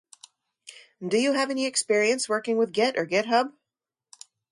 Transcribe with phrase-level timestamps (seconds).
[1.07, 3.53] Do you have any experience working with git or github?